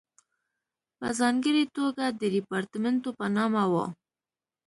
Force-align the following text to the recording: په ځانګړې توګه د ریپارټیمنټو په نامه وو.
په 0.99 1.07
ځانګړې 1.19 1.63
توګه 1.77 2.05
د 2.19 2.21
ریپارټیمنټو 2.35 3.09
په 3.19 3.25
نامه 3.35 3.63
وو. 3.71 3.85